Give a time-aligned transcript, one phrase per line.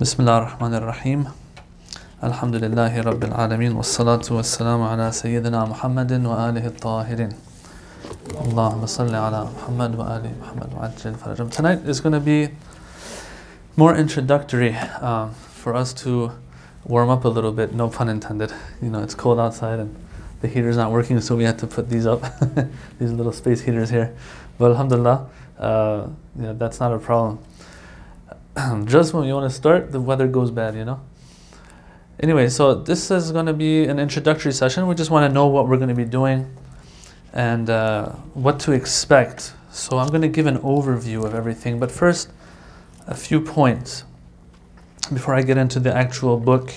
[0.00, 1.24] بسم الله الرحمن الرحيم
[2.24, 7.32] الحمد لله رب العالمين والصلاة والسلام على سيدنا محمد وآله الطاهرين
[8.44, 12.48] اللهم صل على محمد وآل محمد وعجل فرجهم Tonight is going to be
[13.76, 16.30] more introductory um, for us to
[16.84, 18.52] warm up a little bit, no pun intended.
[18.82, 19.94] You know, it's cold outside and
[20.42, 22.22] the heater's not working, so we had to put these up,
[22.98, 24.14] these little space heaters here.
[24.58, 25.26] But alhamdulillah,
[25.58, 26.08] uh,
[26.38, 27.38] yeah, that's not a problem.
[28.85, 31.01] Just when you want to start, the weather goes bad, you know?
[32.19, 34.87] Anyway, so this is going to be an introductory session.
[34.87, 36.53] We just want to know what we're going to be doing
[37.31, 39.53] and uh, what to expect.
[39.71, 42.29] So I'm going to give an overview of everything, but first,
[43.07, 44.03] a few points
[45.13, 46.73] before I get into the actual book.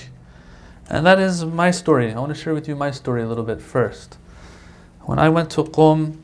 [0.88, 2.12] And that is my story.
[2.12, 4.18] I want to share with you my story a little bit first.
[5.00, 6.18] When I went to Qom,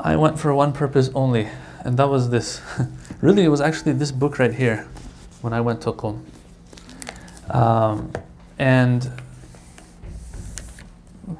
[0.00, 1.48] I went for one purpose only,
[1.84, 2.60] and that was this.
[3.20, 4.86] really, it was actually this book right here
[5.42, 6.24] when I went to Qom.
[7.50, 8.12] Um,
[8.58, 9.10] and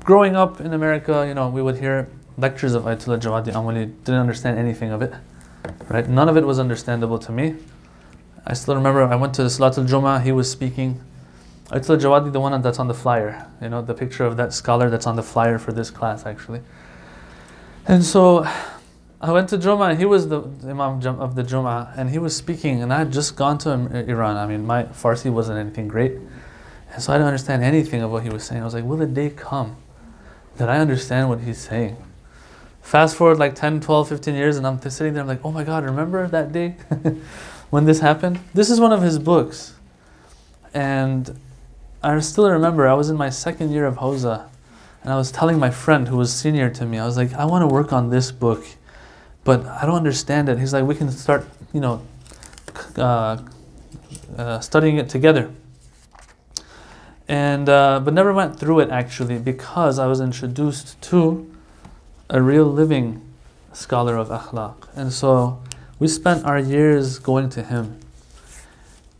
[0.05, 4.20] growing up in America, you know, we would hear lectures of Ayatollah Jawadi Amuli, didn't
[4.20, 5.12] understand anything of it.
[5.89, 6.08] Right?
[6.08, 7.56] None of it was understandable to me.
[8.47, 11.00] I still remember I went to Salatul Jummah, he was speaking.
[11.67, 14.89] Ayatollah Jawadi, the one that's on the flyer, you know, the picture of that scholar
[14.89, 16.61] that's on the flyer for this class actually.
[17.86, 18.47] And so
[19.20, 22.36] I went to Jummah, and he was the Imam of the Jummah, and he was
[22.36, 23.70] speaking, and I had just gone to
[24.08, 24.36] Iran.
[24.36, 26.12] I mean, my Farsi wasn't anything great.
[26.92, 28.62] And so I didn't understand anything of what he was saying.
[28.62, 29.77] I was like, will the day come
[30.56, 31.96] that I understand what he's saying?
[32.80, 35.64] Fast forward like 10, 12, 15 years, and I'm sitting there, I'm like, oh my
[35.64, 36.77] God, remember that day
[37.70, 38.39] when this happened?
[38.55, 39.74] This is one of his books.
[40.72, 41.39] And
[42.05, 44.48] I still remember, I was in my second year of Hawza,
[45.02, 47.44] and I was telling my friend who was senior to me, I was like, I
[47.44, 48.64] want to work on this book,
[49.44, 50.58] but I don't understand it.
[50.58, 52.03] He's like, we can start, you know,
[52.97, 53.39] uh,
[54.36, 55.50] uh, studying it together
[57.28, 61.55] and uh, but never went through it actually because I was introduced to
[62.30, 63.23] a real living
[63.73, 65.62] scholar of akhlaq, and so
[65.98, 68.01] we spent our years going to him.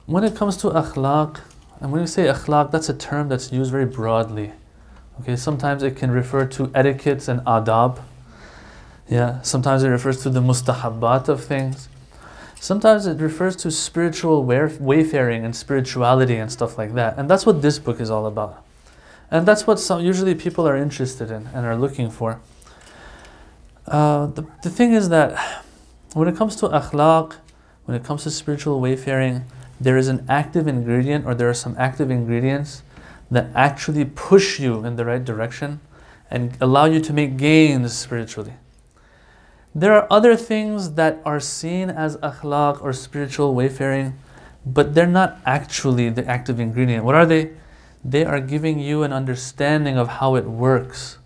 [0.07, 1.41] When it comes to akhlaq,
[1.81, 4.53] and when we say akhlaq, that's a term that's used very broadly.
[5.21, 8.01] Okay, sometimes it can refer to etiquettes and adab.
[9.09, 11.89] Yeah, sometimes it refers to the mustahabbat of things.
[12.61, 17.17] Sometimes it refers to spiritual wayfaring and spirituality and stuff like that.
[17.17, 18.65] And that's what this book is all about.
[19.31, 22.41] And that's what some, usually people are interested in and are looking for.
[23.87, 25.65] Uh, the, the thing is that
[26.15, 27.37] when it comes to akhlaq,
[27.85, 29.45] when it comes to spiritual wayfaring,
[29.81, 32.83] there is an active ingredient or there are some active ingredients
[33.31, 35.81] that actually push you in the right direction
[36.31, 38.55] and allow you to make gains spiritually.
[39.75, 44.19] There are other things that are seen as akhlaq or spiritual wayfaring,
[44.65, 47.05] but they're not actually the active ingredient.
[47.05, 47.53] What are they?
[48.05, 51.19] They are giving you an understanding of how it works.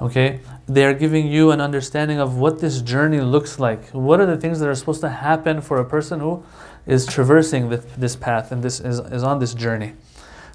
[0.00, 0.40] Okay?
[0.66, 3.88] They are giving you an understanding of what this journey looks like.
[3.90, 6.44] What are the things that are supposed to happen for a person who
[6.86, 9.92] is traversing this, this path and this is, is on this journey.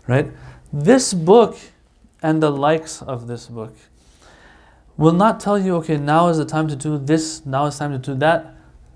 [0.08, 0.32] Right?
[0.74, 1.58] This book
[2.22, 3.76] and the likes of this book
[4.98, 7.92] will not tell you, okay, now is the time to do this, now is time
[7.92, 8.56] to do that.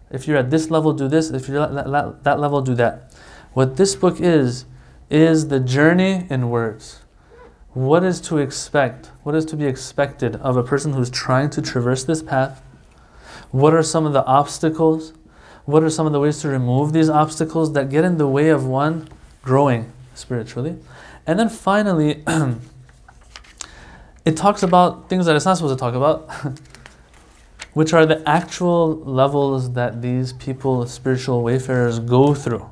[0.10, 1.32] If you're at this level, do this.
[1.32, 3.14] If you're at that, that level, do that.
[3.54, 4.66] What this book is,
[5.10, 7.02] is the journey in words.
[7.74, 9.12] What is to expect?
[9.24, 12.62] What is to be expected of a person who's trying to traverse this path?
[13.52, 15.14] What are some of the obstacles?
[15.66, 18.50] What are some of the ways to remove these obstacles that get in the way
[18.50, 19.10] of one
[19.42, 20.78] growing spiritually?
[21.26, 22.24] And then finally,
[24.28, 26.30] it talks about things that it's not supposed to talk about,
[27.74, 32.70] which are the actual levels that these people, spiritual wayfarers, go through.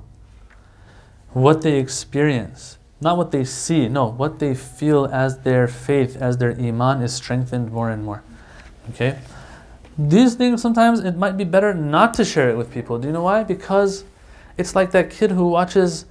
[1.32, 6.40] What they experience, not what they see, no, what they feel as their faith, as
[6.40, 8.22] their iman is strengthened more and more.
[8.90, 9.18] Okay?
[9.98, 13.00] These things sometimes it might be better not to share it with people.
[13.00, 13.46] Do you know why?
[13.46, 14.04] Because
[14.58, 16.04] it's like that kid who watches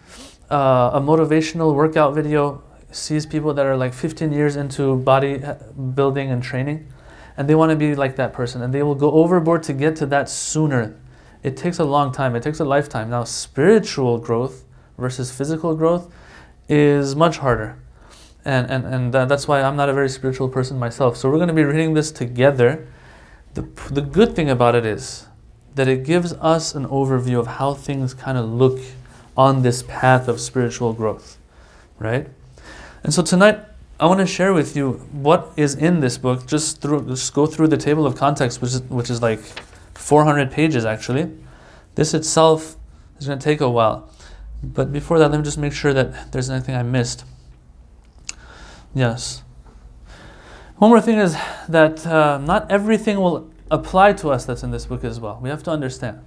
[0.51, 2.63] uh, a motivational workout video
[2.95, 5.55] sees people that are like 15 years into body uh,
[5.95, 6.87] building and training
[7.37, 9.97] and they want to be like that person and they will go overboard to get
[9.97, 10.97] to that sooner.
[11.43, 13.11] It takes a long time it takes a lifetime.
[13.11, 14.65] Now spiritual growth
[14.97, 16.13] versus physical growth
[16.69, 17.79] is much harder
[18.45, 21.17] and and, and that's why i'm not a very spiritual person myself.
[21.17, 22.87] So we're going to be reading this together.
[23.55, 25.27] The, the good thing about it is
[25.75, 28.81] that it gives us an overview of how things kind of look
[29.37, 31.39] on this path of spiritual growth
[31.99, 32.29] right
[33.05, 33.61] and so tonight,
[34.01, 36.47] I want to share with you what is in this book.
[36.47, 39.41] Just through, just go through the table of context, which is which is like
[39.95, 41.31] 400 pages actually.
[41.95, 42.77] This itself
[43.19, 44.11] is going to take a while,
[44.63, 47.25] But before that, let me just make sure that there's anything I missed.
[48.95, 49.43] Yes.
[50.79, 51.37] One more thing is
[51.69, 55.39] that uh, not everything will apply to us that's in this book as well.
[55.41, 56.21] We have to understand.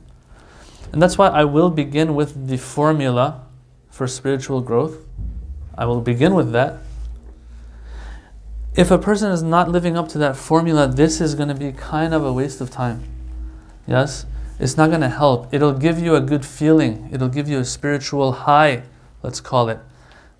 [0.93, 3.45] And that's why I will begin with the formula
[3.89, 5.05] for spiritual growth.
[5.77, 6.79] I will begin with that.
[8.75, 11.71] If a person is not living up to that formula, this is going to be
[11.71, 13.03] kind of a waste of time.
[13.87, 14.25] Yes?
[14.59, 15.53] It's not going to help.
[15.53, 18.83] It'll give you a good feeling, it'll give you a spiritual high,
[19.21, 19.79] let's call it.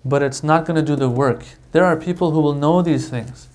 [0.04, 1.44] But it's not going to do the work.
[1.72, 3.48] There are people who will know these things.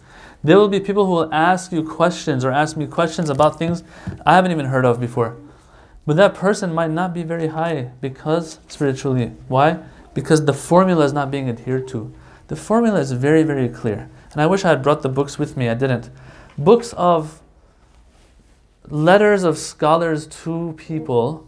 [0.44, 3.84] There will be people who will ask you questions or ask me questions about things
[4.26, 5.38] I haven't even heard of before.
[6.06, 9.32] But that person might not be very high because spiritually.
[9.48, 9.80] Why?
[10.14, 12.14] Because the formula is not being adhered to.
[12.48, 14.10] The formula is very, very clear.
[14.32, 15.70] And I wish I had brought the books with me.
[15.70, 16.10] I didn't.
[16.58, 17.42] Books of
[18.88, 21.48] letters of scholars to people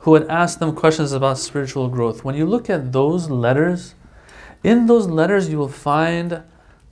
[0.00, 2.24] who had asked them questions about spiritual growth.
[2.24, 3.94] When you look at those letters,
[4.62, 6.42] in those letters you will find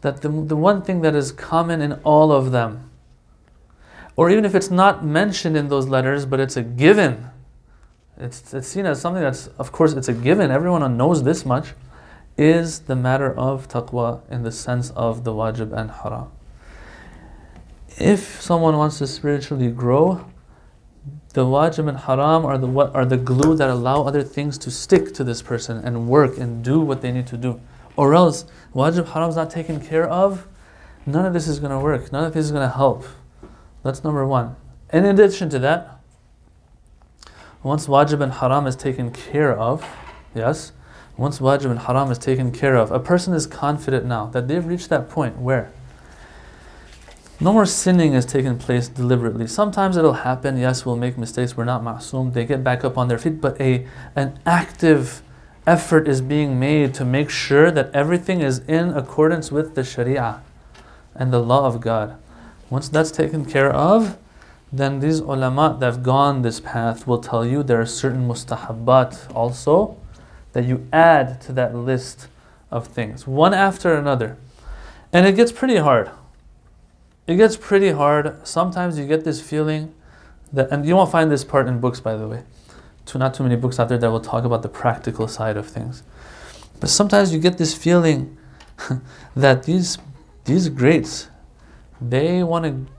[0.00, 2.90] that the, the one thing that is common in all of them
[4.16, 7.26] or even if it's not mentioned in those letters, but it's a given.
[8.18, 10.50] It's, it's seen as something that's, of course, it's a given.
[10.50, 11.74] Everyone knows this much.
[12.38, 16.30] Is the matter of taqwa in the sense of the wajib and haram.
[17.96, 20.26] If someone wants to spiritually grow,
[21.32, 24.70] the wajib and haram are the what are the glue that allow other things to
[24.70, 27.58] stick to this person and work and do what they need to do.
[27.96, 30.46] Or else wajib haram is not taken care of,
[31.06, 32.12] none of this is going to work.
[32.12, 33.06] None of this is going to help.
[33.82, 34.56] That's number one.
[34.92, 35.95] In addition to that,
[37.66, 39.84] once wajib and haram is taken care of,
[40.36, 40.70] yes,
[41.16, 44.66] once wajib and haram is taken care of, a person is confident now that they've
[44.66, 45.72] reached that point where
[47.40, 49.48] no more sinning is taking place deliberately.
[49.48, 53.08] Sometimes it'll happen, yes, we'll make mistakes, we're not ma'soom, they get back up on
[53.08, 53.84] their feet, but a
[54.14, 55.22] an active
[55.66, 60.40] effort is being made to make sure that everything is in accordance with the sharia
[61.16, 62.16] and the law of God.
[62.70, 64.16] Once that's taken care of,
[64.72, 69.34] then these ulama that have gone this path will tell you there are certain mustahabbat
[69.34, 69.96] also
[70.52, 72.28] that you add to that list
[72.70, 74.36] of things, one after another.
[75.12, 76.10] And it gets pretty hard.
[77.26, 78.46] It gets pretty hard.
[78.46, 79.94] Sometimes you get this feeling
[80.52, 82.42] that, and you won't find this part in books, by the way.
[83.04, 85.66] Too, not too many books out there that will talk about the practical side of
[85.66, 86.02] things.
[86.80, 88.36] But sometimes you get this feeling
[89.36, 89.98] that these,
[90.44, 91.28] these greats,
[92.00, 92.92] they want to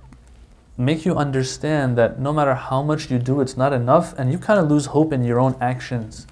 [0.77, 4.37] make you understand that no matter how much you do, it's not enough, and you
[4.37, 6.27] kind of lose hope in your own actions.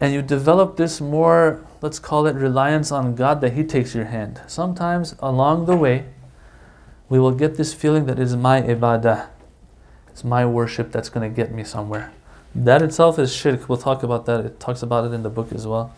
[0.00, 4.06] And you develop this more, let's call it reliance on God that He takes your
[4.06, 4.40] hand.
[4.46, 6.06] Sometimes along the way,
[7.08, 9.28] we will get this feeling that it is my ibadah,
[10.08, 12.12] it's my worship that's going to get me somewhere.
[12.54, 13.68] That itself is shirk.
[13.68, 14.44] We'll talk about that.
[14.44, 15.94] It talks about it in the book as well.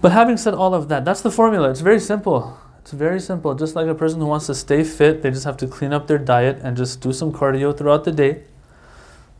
[0.00, 1.70] But having said all of that, that's the formula.
[1.70, 2.58] It's very simple.
[2.82, 3.54] It's very simple.
[3.54, 6.08] Just like a person who wants to stay fit, they just have to clean up
[6.08, 8.42] their diet and just do some cardio throughout the day.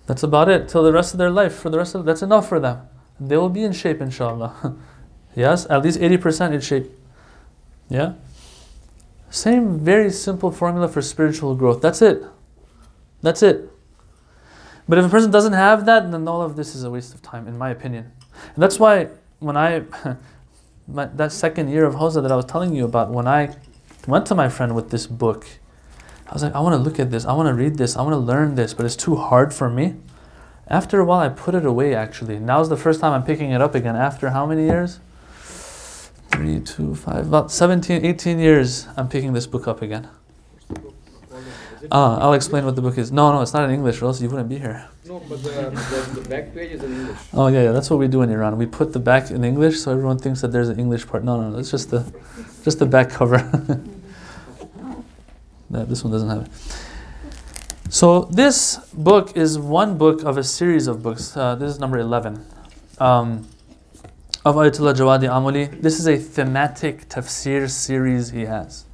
[0.07, 1.55] That's about it till the rest of their life.
[1.55, 2.89] For the rest of that's enough for them.
[3.19, 4.77] They will be in shape, inshallah.
[5.37, 6.91] yes, at least 80% in shape.
[7.89, 8.15] Yeah?
[9.31, 11.81] Same very simple formula for spiritual growth.
[11.81, 12.23] That's it.
[13.23, 13.71] That's it.
[14.89, 17.23] But if a person doesn't have that, then all of this is a waste of
[17.23, 18.13] time, in my opinion.
[18.55, 19.85] And that's why when I
[20.93, 23.57] my, that second year of Hawza that I was telling you about, when I
[24.07, 25.47] went to my friend with this book,
[26.29, 28.03] I was like, I want to look at this, I want to read this, I
[28.03, 29.97] want to learn this, but it's too hard for me.
[30.69, 32.39] After a while, I put it away actually.
[32.39, 33.97] Now's the first time I'm picking it up again.
[33.97, 35.01] After how many years?
[36.31, 40.09] Three, two, five, about 17, 18 years, I'm picking this book up again.
[41.91, 43.11] Uh, I'll explain what the book is.
[43.11, 44.89] No, no, it's not in English, or else you wouldn't be here.
[45.07, 47.19] No, but the, the, the back page is in English.
[47.33, 48.57] Oh yeah, yeah, that's what we do in Iran.
[48.57, 51.25] We put the back in English, so everyone thinks that there's an English part.
[51.25, 52.05] No, no, no, it's just the,
[52.63, 53.39] just the back cover.
[55.71, 56.51] no, this one doesn't have it.
[57.93, 61.37] So this book is one book of a series of books.
[61.37, 62.47] Uh, this is number eleven.
[62.99, 63.49] Um,
[64.45, 65.81] of Ayatollah Jawadi Amuli.
[65.83, 68.87] This is a thematic tafsir series he has.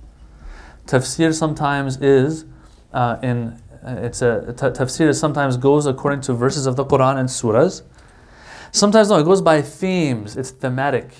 [0.86, 2.44] Tafsir sometimes is
[2.92, 7.28] uh, in uh, it's a tafsir sometimes goes according to verses of the Quran and
[7.28, 7.82] surahs.
[8.72, 10.36] Sometimes no, it goes by themes.
[10.36, 11.10] It's thematic,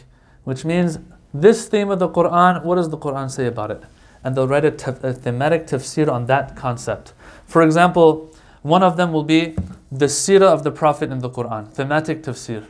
[0.44, 0.98] which means
[1.32, 2.64] this theme of the Quran.
[2.64, 3.82] What does the Quran say about it?
[4.24, 7.12] And they'll write a, a thematic tafsir on that concept.
[7.46, 9.56] For example, one of them will be
[9.90, 12.66] the seerah of the Prophet in the Quran, thematic tafsir.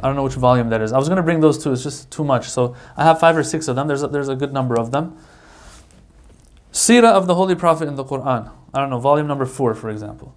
[0.00, 0.92] I don't know which volume that is.
[0.92, 1.72] I was going to bring those two.
[1.72, 2.48] It's just too much.
[2.48, 3.88] So I have five or six of them.
[3.88, 5.16] There's a, there's a good number of them.
[6.72, 8.50] Seerah of the Holy Prophet in the Quran.
[8.72, 10.34] I don't know, volume number four, for example.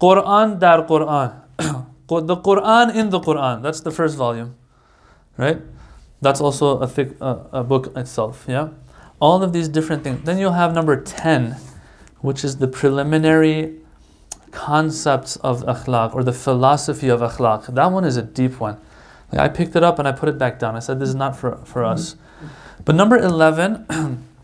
[0.00, 1.42] Quran dar Quran.
[2.08, 3.62] The Quran in the Quran.
[3.62, 4.54] That's the first volume,
[5.36, 5.60] right?
[6.20, 8.44] That's also a thick uh, a book itself.
[8.46, 8.68] Yeah,
[9.18, 10.22] all of these different things.
[10.22, 11.56] Then you'll have number ten,
[12.20, 13.74] which is the preliminary
[14.52, 17.74] concepts of akhlaq or the philosophy of akhlaq.
[17.74, 18.78] That one is a deep one.
[19.32, 20.76] Like I picked it up and I put it back down.
[20.76, 22.14] I said this is not for for us.
[22.84, 23.84] But number eleven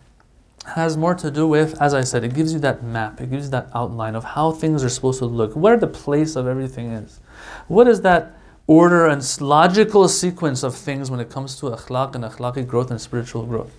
[0.67, 3.21] has more to do with, as I said, it gives you that map.
[3.21, 5.55] It gives you that outline of how things are supposed to look.
[5.55, 7.21] Where the place of everything is.
[7.69, 12.25] What is that order and logical sequence of things when it comes to akhlaq and
[12.25, 13.73] akhlaqi growth and spiritual growth?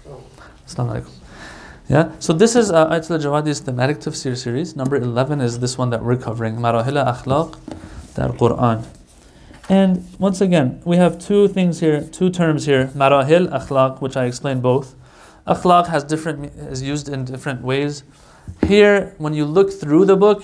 [1.90, 4.76] Yeah, so this is uh, Ayatul Jawadi's thematic tafsir series.
[4.76, 7.60] Number 11 is this one that we're covering, Marahila Akhlaq,
[8.14, 8.86] the Quran.
[9.70, 14.26] And once again, we have two things here, two terms here, Marahil, Akhlaq, which I
[14.26, 14.96] explained both.
[15.48, 18.04] Akhlaq has different is used in different ways.
[18.66, 20.44] Here, when you look through the book,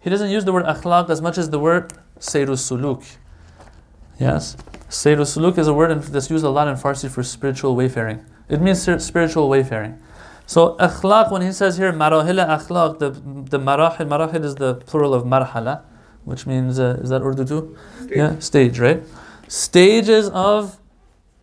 [0.00, 3.04] he doesn't use the word akhlaq as much as the word Sayru Suluk.
[4.18, 4.56] Yes?
[4.88, 8.24] Sayru Suluk is a word that's used a lot in Farsi for spiritual wayfaring.
[8.48, 10.00] It means spiritual wayfaring.
[10.46, 15.12] So akhlaq, when he says here marahila akhlaq, the the marahil, marahil is the plural
[15.12, 15.82] of marhala,
[16.24, 17.76] which means uh, is that Urdu too?
[17.98, 18.16] Stage.
[18.16, 19.02] Yeah, stage, right?
[19.48, 20.78] Stages of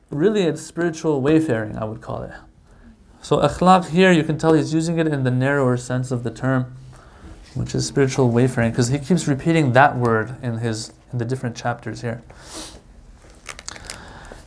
[0.09, 2.31] really it's spiritual wayfaring, I would call it.
[3.23, 6.29] So akhlaq here, you can tell he's using it in the narrower sense of the
[6.29, 6.75] term,
[7.55, 11.55] which is spiritual wayfaring, because he keeps repeating that word in his in the different
[11.55, 12.21] chapters here.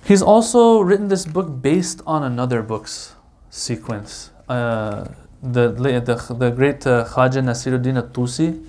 [0.05, 3.15] He's also written this book based on another book's
[3.49, 4.31] sequence.
[4.47, 5.09] Uh,
[5.43, 8.63] the, the the great uh, Khaja Nasiruddin at-Tusi,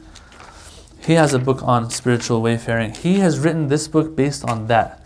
[1.05, 2.93] he has a book on spiritual wayfaring.
[2.93, 5.03] He has written this book based on that,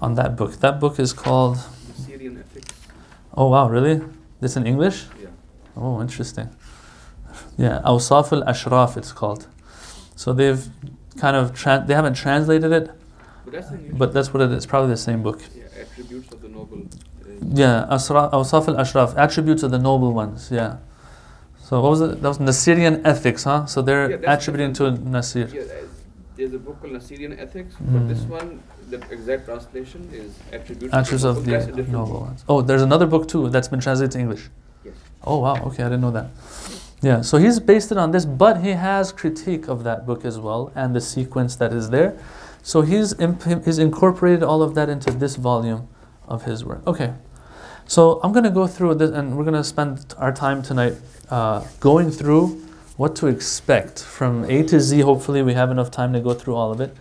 [0.00, 0.60] on that book.
[0.60, 1.58] That book is called.
[2.06, 2.72] Syrian ethics.
[3.36, 4.00] Oh wow, really?
[4.40, 5.06] This in English?
[5.22, 5.28] Yeah.
[5.76, 6.48] Oh, interesting.
[7.56, 9.46] Yeah, Awsaf al Ashraf it's called.
[10.16, 10.66] So they've
[11.18, 12.90] kind of tran they haven't translated it,
[13.44, 13.70] But that's
[14.00, 14.66] but that's what it is.
[14.66, 15.40] Probably the same book.
[15.54, 16.78] yeah, attributes of the noble.
[16.78, 20.50] Uh, Yeah, Asra, Awsaf al Ashraf, attributes of the noble ones.
[20.50, 20.76] Yeah.
[21.66, 22.20] So what was it?
[22.22, 23.66] That was Nasirian ethics, huh?
[23.66, 25.46] So they're Yeah, attributing to Nasir.
[25.48, 25.62] yeah,
[26.40, 27.92] there's a book called Nasirian Ethics, Mm.
[27.92, 31.52] but this one, the exact translation is attributes, Attributes of the noble.
[31.52, 32.22] That's a different noble book.
[32.28, 32.44] ones.
[32.48, 34.48] Oh, there's another book too that's been translated to English.
[34.84, 34.94] Yes.
[35.22, 36.28] Oh wow, okay, I didn't know that.
[37.02, 40.38] Yeah, so he's based it on this, but he has critique of that book as
[40.38, 42.10] well and the sequence that is there.
[42.62, 45.88] So he's imp- he's incorporated all of that into this volume
[46.28, 46.80] of his work.
[46.86, 47.12] Okay,
[47.86, 50.94] so I'm gonna go through this, and we're gonna spend our time tonight
[51.30, 52.44] uh, going through
[53.00, 55.00] what to expect from A to Z.
[55.00, 56.94] Hopefully, we have enough time to go through all of it.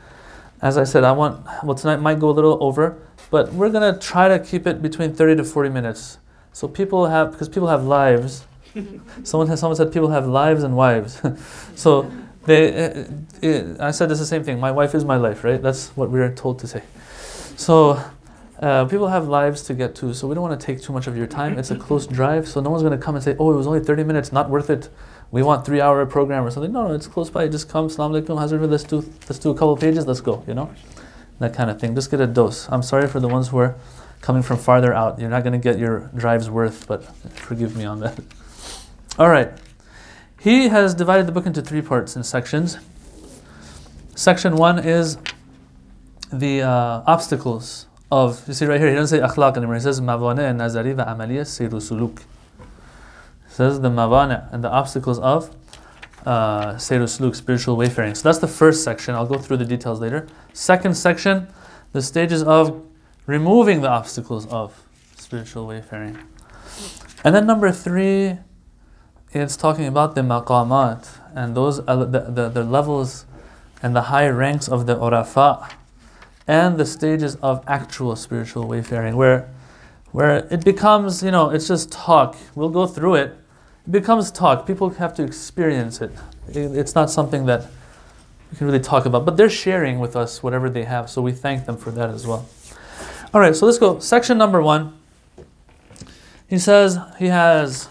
[0.61, 2.97] As I said, I want well tonight might go a little over,
[3.29, 6.17] but we're gonna try to keep it between 30 to 40 minutes.
[6.53, 8.45] So people have because people have lives.
[9.23, 11.21] someone has someone said people have lives and wives.
[11.75, 12.09] so
[12.45, 13.03] they, uh,
[13.43, 14.57] uh, I said it's the same thing.
[14.57, 15.61] My wife is my life, right?
[15.61, 16.81] That's what we are told to say.
[17.57, 18.01] So
[18.61, 21.07] uh, people have lives to get to, so we don't want to take too much
[21.07, 21.59] of your time.
[21.59, 23.67] It's a close drive, so no one's going to come and say, "Oh, it was
[23.67, 24.87] only 30 minutes, not worth it.
[25.31, 27.47] We want three-hour program or something." No, no, it's close by.
[27.47, 30.43] Just come, salam alaikum, hazrat, let's do let's do a couple pages, let's go.
[30.47, 30.71] You know,
[31.39, 31.95] that kind of thing.
[31.95, 32.67] Just get a dose.
[32.69, 33.75] I'm sorry for the ones who are
[34.21, 35.19] coming from farther out.
[35.19, 37.03] You're not going to get your drive's worth, but
[37.35, 38.19] forgive me on that.
[39.19, 39.51] All right.
[40.39, 42.77] He has divided the book into three parts and sections.
[44.15, 45.17] Section one is
[46.31, 49.75] the uh, obstacles of, you see right here, he doesn't say akhlaq anymore.
[49.75, 52.21] He says mawane nazari wa amaliya siru suluk.
[53.59, 55.53] He is the mawane and the obstacles of
[56.25, 58.15] uh, Suluk, spiritual wayfaring.
[58.15, 59.15] So that's the first section.
[59.15, 60.27] I'll go through the details later.
[60.53, 61.47] Second section,
[61.91, 62.81] the stages of
[63.25, 64.81] removing the obstacles of
[65.17, 66.17] spiritual wayfaring.
[67.23, 68.37] And then number three,
[69.31, 73.25] it's talking about the maqamat and those ele- the, the, the levels
[73.83, 75.71] and the high ranks of the urafa
[76.47, 79.47] and the stages of actual spiritual wayfaring where
[80.11, 83.38] where it becomes you know it's just talk we'll go through it
[83.89, 86.11] becomes talk people have to experience it.
[86.49, 87.67] it it's not something that
[88.51, 91.31] we can really talk about but they're sharing with us whatever they have so we
[91.31, 92.47] thank them for that as well
[93.33, 94.93] all right so let's go section number one
[96.49, 97.87] he says he has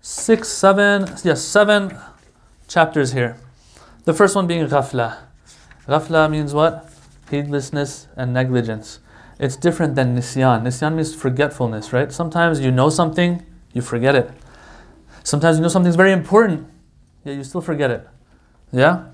[0.00, 1.96] six, seven, yes, seven
[2.66, 3.36] chapters here.
[4.04, 5.18] The first one being ghafla.
[5.86, 6.92] Ghafla means what?
[7.30, 8.98] Heedlessness and negligence.
[9.38, 10.62] It's different than nisyan.
[10.62, 12.12] Nisyan means forgetfulness, right?
[12.12, 14.30] Sometimes you know something, you forget it.
[15.24, 16.66] Sometimes you know something's very important,
[17.24, 18.08] yet you still forget it.
[18.72, 19.06] Yeah?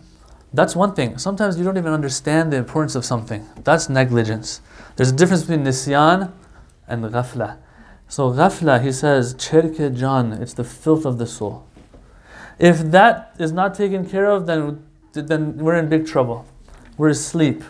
[0.53, 1.19] That's one thing.
[1.19, 3.47] Sometimes you don't even understand the importance of something.
[3.65, 4.61] That's negligence.
[4.97, 6.33] There's a difference between nisyan
[6.87, 7.59] and ghafla.
[8.09, 11.67] So ghafla, he says, cherke jan, it's the filth of the soul.
[12.59, 16.47] If that is not taken care of, then then we're in big trouble.
[16.97, 17.65] We're asleep.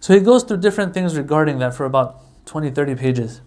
[0.00, 3.40] So he goes through different things regarding that for about 20, 30 pages.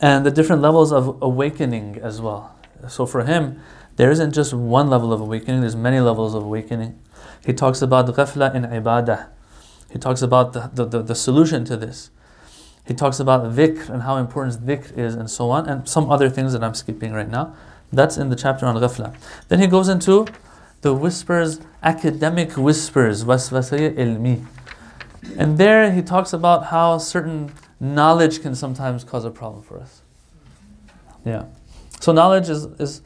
[0.00, 2.54] And the different levels of awakening as well.
[2.88, 3.60] So for him,
[3.96, 6.98] there isn't just one level of awakening, there's many levels of awakening.
[7.44, 9.28] He talks about ghafla in ibadah.
[9.90, 12.10] He talks about the, the, the, the solution to this.
[12.86, 16.28] He talks about dhikr and how important dhikr is and so on, and some other
[16.28, 17.54] things that I'm skipping right now.
[17.92, 19.16] That's in the chapter on ghafla.
[19.48, 20.26] Then he goes into
[20.82, 24.44] the whispers, academic whispers, waswasaya ilmi.
[25.38, 30.02] And there he talks about how certain knowledge can sometimes cause a problem for us.
[31.24, 31.44] Yeah.
[32.00, 33.02] So knowledge is, is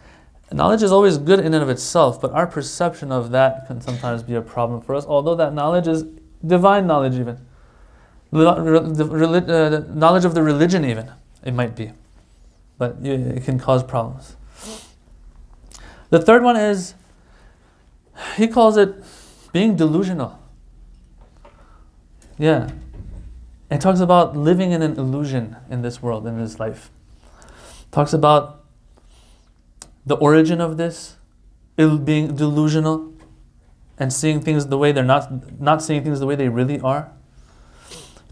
[0.53, 4.23] knowledge is always good in and of itself, but our perception of that can sometimes
[4.23, 6.05] be a problem for us, although that knowledge is
[6.47, 7.39] divine knowledge even.
[8.33, 11.11] The, uh, knowledge of the religion even,
[11.43, 11.93] it might be.
[12.79, 14.37] But it can cause problems.
[16.11, 16.95] The third one is,
[18.37, 18.95] he calls it
[19.53, 20.39] being delusional.
[22.39, 22.71] Yeah.
[23.71, 26.91] It talks about living in an illusion in this world, in this life.
[27.93, 28.65] Talks about
[30.05, 31.17] the origin of this,
[31.77, 33.13] being delusional,
[33.97, 37.13] and seeing things the way they're not, not seeing things the way they really are.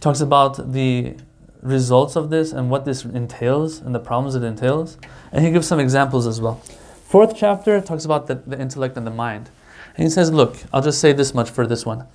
[0.00, 1.16] Talks about the
[1.62, 4.96] results of this and what this entails and the problems it entails.
[5.30, 6.56] And he gives some examples as well.
[7.04, 9.50] Fourth chapter talks about the, the intellect and the mind.
[9.94, 12.06] And he says, Look, I'll just say this much for this one.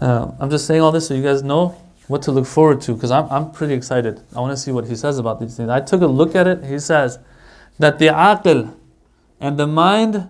[0.00, 2.94] Uh, I'm just saying all this so you guys know what to look forward to
[2.94, 4.20] because I'm, I'm pretty excited.
[4.34, 5.68] I want to see what he says about these things.
[5.68, 6.64] I took a look at it.
[6.64, 7.18] He says
[7.78, 8.74] that the aql
[9.40, 10.28] and the mind,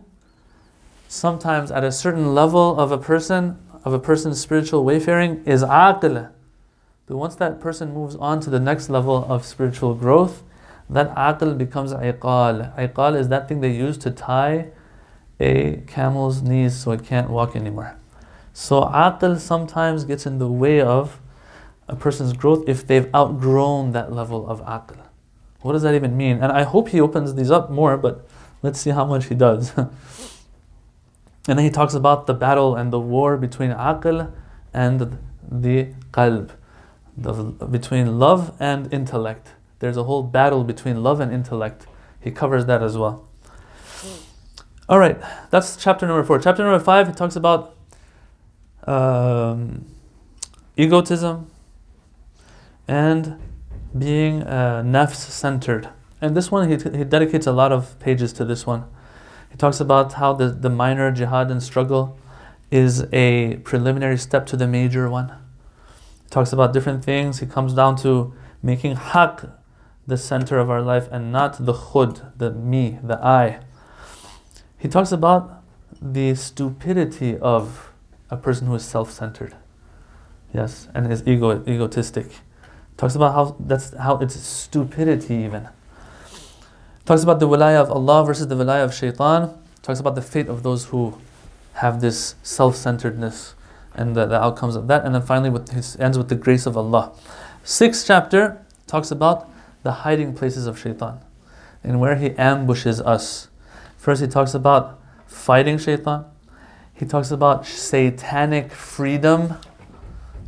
[1.09, 6.31] sometimes at a certain level of a person, of a person's spiritual wayfaring, is aql.
[7.07, 10.43] But once that person moves on to the next level of spiritual growth,
[10.88, 12.76] that aql becomes iqal.
[12.78, 14.69] Iqal is that thing they use to tie
[15.40, 17.97] a camel's knees so it can't walk anymore.
[18.52, 21.21] So aql sometimes gets in the way of
[21.88, 25.06] a person's growth if they've outgrown that level of aql.
[25.61, 26.43] What does that even mean?
[26.43, 28.26] And I hope he opens these up more, but
[28.63, 29.73] let's see how much he does.
[29.76, 29.89] and
[31.47, 34.32] then he talks about the battle and the war between aql
[34.73, 35.19] and
[35.50, 36.50] the qalb,
[37.17, 39.52] the, between love and intellect.
[39.78, 41.87] There's a whole battle between love and intellect.
[42.21, 43.28] He covers that as well.
[44.89, 45.19] All right,
[45.50, 46.39] that's chapter number four.
[46.39, 47.75] Chapter number five, he talks about
[48.87, 49.87] um,
[50.76, 51.50] egotism
[52.86, 53.40] and
[53.97, 55.88] being uh, nafs centered.
[56.20, 58.84] And this one, he, he dedicates a lot of pages to this one.
[59.50, 62.18] He talks about how the, the minor jihad and struggle
[62.70, 65.28] is a preliminary step to the major one.
[66.25, 67.38] He talks about different things.
[67.38, 69.44] He comes down to making haq
[70.06, 73.60] the center of our life and not the khud, the me, the I.
[74.78, 75.62] He talks about
[76.02, 77.92] the stupidity of
[78.30, 79.56] a person who is self-centered.
[80.52, 82.30] Yes, and is ego egotistic.
[82.97, 85.69] Talks about how that's how it's stupidity even.
[87.04, 89.50] Talks about the wilayah of Allah versus the wilayah of shaitan.
[89.83, 91.19] Talks about the fate of those who
[91.75, 93.54] have this self-centeredness
[93.95, 95.04] and the, the outcomes of that.
[95.04, 97.13] And then finally with his, ends with the grace of Allah.
[97.63, 99.50] Sixth chapter talks about
[99.83, 101.21] the hiding places of shaitan
[101.83, 103.49] and where he ambushes us.
[103.97, 106.25] First he talks about fighting shaitan.
[106.95, 109.57] He talks about satanic freedom.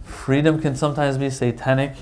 [0.05, 1.95] Freedom can sometimes be satanic.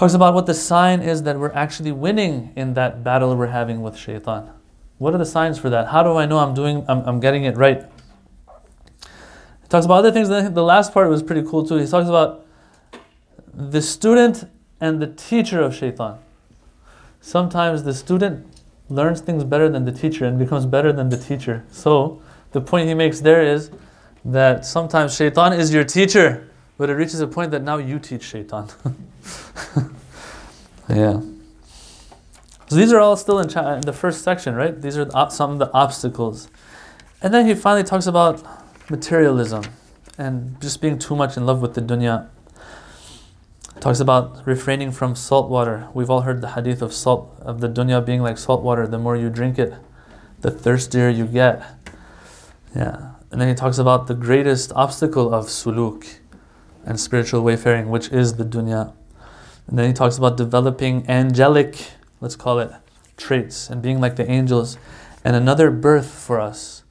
[0.00, 3.82] Talks about what the sign is that we're actually winning in that battle we're having
[3.82, 4.48] with shaitan.
[4.96, 5.88] What are the signs for that?
[5.88, 7.84] How do I know I'm doing I'm, I'm getting it right?
[9.02, 10.30] He talks about other things.
[10.30, 11.76] The last part was pretty cool too.
[11.76, 12.46] He talks about
[13.52, 14.48] the student
[14.80, 16.18] and the teacher of shaitan.
[17.20, 18.46] Sometimes the student
[18.88, 21.66] learns things better than the teacher and becomes better than the teacher.
[21.70, 23.70] So the point he makes there is
[24.24, 26.49] that sometimes shaitan is your teacher,
[26.80, 28.66] but it reaches a point that now you teach shaitan.
[30.88, 31.20] yeah.
[32.68, 34.80] So these are all still in, cha- in the first section, right?
[34.80, 36.48] These are the, some of the obstacles.
[37.20, 38.42] And then he finally talks about
[38.88, 39.64] materialism
[40.16, 42.30] and just being too much in love with the dunya.
[43.80, 45.86] Talks about refraining from salt water.
[45.92, 48.86] We've all heard the hadith of salt of the dunya being like salt water.
[48.86, 49.74] The more you drink it,
[50.40, 51.62] the thirstier you get.
[52.74, 53.16] Yeah.
[53.30, 56.19] And then he talks about the greatest obstacle of suluk
[56.84, 58.92] and spiritual wayfaring, which is the dunya.
[59.66, 61.90] And then he talks about developing angelic,
[62.20, 62.72] let's call it,
[63.16, 64.78] traits and being like the angels.
[65.24, 66.82] And another birth for us,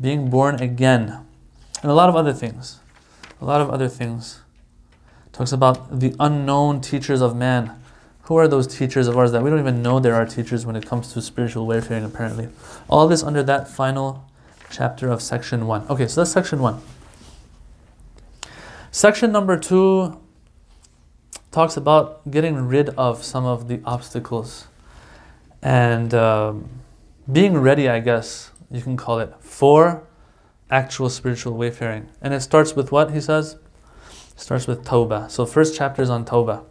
[0.00, 1.24] being born again.
[1.82, 2.80] And a lot of other things.
[3.40, 4.40] A lot of other things.
[5.32, 7.80] Talks about the unknown teachers of man.
[8.22, 10.76] Who are those teachers of ours that we don't even know there are teachers when
[10.76, 12.48] it comes to spiritual wayfaring, apparently?
[12.88, 14.28] All this under that final
[14.70, 15.86] chapter of section 1.
[15.88, 16.80] Okay, so that's section 1.
[18.90, 20.18] Section number 2
[21.50, 24.66] talks about getting rid of some of the obstacles
[25.62, 26.68] and um,
[27.30, 30.06] being ready, I guess you can call it, for
[30.70, 32.08] actual spiritual wayfaring.
[32.22, 33.56] And it starts with what he says?
[34.10, 35.30] It starts with Tawbah.
[35.30, 36.64] So, first chapter is on Tawbah.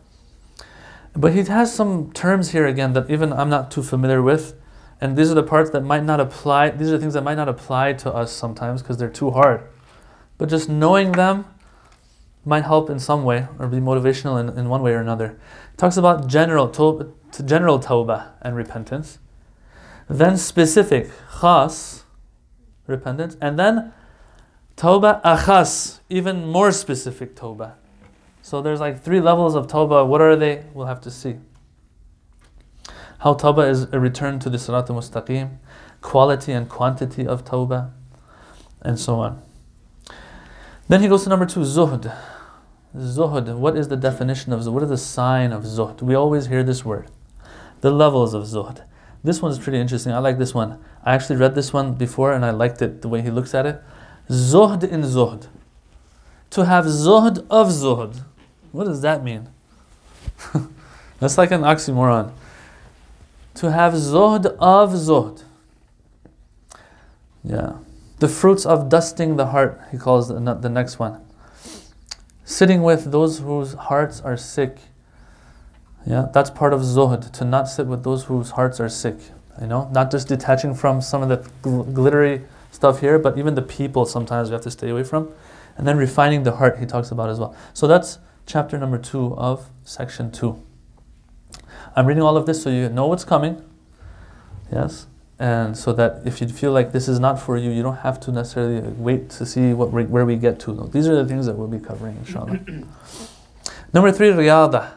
[1.16, 4.56] But he has some terms here again that even I'm not too familiar with.
[5.00, 7.48] And these are the parts that might not apply, these are things that might not
[7.48, 9.62] apply to us sometimes because they're too hard.
[10.40, 11.46] But just knowing them
[12.48, 15.38] might help in some way or be motivational in, in one way or another.
[15.74, 19.20] It talks about general, to, general tawbah and repentance.
[20.10, 21.10] Then specific,
[21.42, 22.04] khas,
[22.88, 23.36] repentance.
[23.42, 23.92] And then
[24.78, 27.74] tawbah akhas, even more specific tawbah.
[28.42, 30.08] So there's like three levels of tawbah.
[30.08, 30.64] What are they?
[30.74, 31.36] We'll have to see.
[33.20, 35.58] How tawbah is a return to the Sirat mustaqim,
[36.00, 37.92] quality and quantity of tawbah,
[38.82, 39.42] and so on.
[40.88, 42.16] Then he goes to number two, zuhd.
[42.96, 44.74] Zuhd, what is the definition of zuhd?
[44.74, 46.02] What is the sign of zuhd?
[46.02, 47.08] We always hear this word.
[47.82, 48.84] The levels of zuhd.
[49.24, 50.14] This one is pretty interesting.
[50.14, 50.80] I like this one.
[51.04, 53.66] I actually read this one before and I liked it, the way he looks at
[53.66, 53.82] it.
[54.30, 55.48] Zuhd in zuhd.
[56.52, 58.24] To have zuhd of zuhd.
[58.72, 59.50] What does that mean?
[61.20, 62.32] That's like an oxymoron.
[63.56, 65.44] To have zuhd of zuhd.
[67.44, 67.78] Yeah.
[68.20, 71.27] The fruits of dusting the heart, he calls the, the next one.
[72.48, 74.78] Sitting with those whose hearts are sick.
[76.06, 79.18] Yeah, that's part of zuhd, to not sit with those whose hearts are sick.
[79.60, 83.56] You know, not just detaching from some of the gl- glittery stuff here, but even
[83.56, 85.30] the people sometimes we have to stay away from.
[85.76, 87.54] And then refining the heart, he talks about as well.
[87.74, 90.64] So that's chapter number two of section two.
[91.98, 93.62] I'm reading all of this so you know what's coming.
[94.72, 95.08] Yes?
[95.40, 98.20] And so that if you feel like this is not for you, you don't have
[98.22, 100.90] to necessarily wait to see what we, where we get to.
[100.92, 102.60] These are the things that we'll be covering, inshallah.
[103.94, 104.94] Number three, riyada.